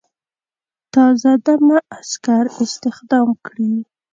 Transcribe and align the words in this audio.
تازه 0.93 1.31
دمه 1.45 1.77
عسکر 1.97 2.45
استخدام 2.63 3.29
کړي. 3.45 3.73